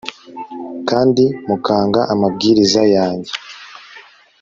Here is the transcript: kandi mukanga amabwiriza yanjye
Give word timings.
kandi 0.89 1.23
mukanga 1.47 2.01
amabwiriza 2.13 2.81
yanjye 2.95 3.31